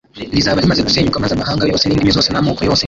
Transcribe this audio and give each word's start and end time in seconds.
rizaba 0.35 0.63
rimaze 0.63 0.81
gusenyuka 0.87 1.23
maze 1.23 1.33
amahanga 1.35 1.69
yose 1.71 1.85
n'indimi 1.85 2.15
zose 2.17 2.29
n'amoko 2.31 2.61
yose 2.67 2.79